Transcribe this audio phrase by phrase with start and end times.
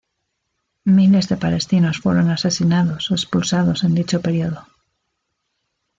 [0.97, 4.61] Miles de palestinos fueron asesinados o expulsados en dicho período.